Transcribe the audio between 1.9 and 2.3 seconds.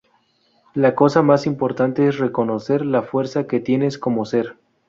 es